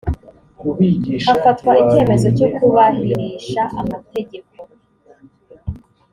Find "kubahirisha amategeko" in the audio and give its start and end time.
2.55-4.53